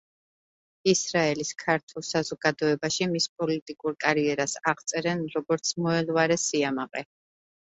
ისრაელის 0.91 1.51
ქართულ 1.63 2.05
საზოგადოებაში 2.07 3.09
მის 3.13 3.27
პოლიტიკურ 3.41 3.99
კარიერას 4.07 4.57
აღწერენ, 4.73 5.23
როგორც 5.37 5.75
„მოელვარე 5.87 6.41
სიამაყე“. 6.49 7.07